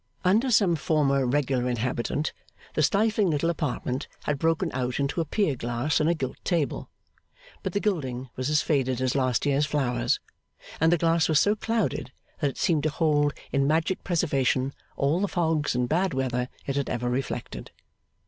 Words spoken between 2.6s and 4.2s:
the stifling little apartment